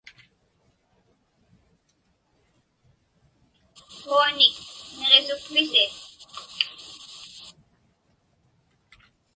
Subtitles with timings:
[3.97, 4.55] Qaunik
[4.97, 5.85] niġisukpisi?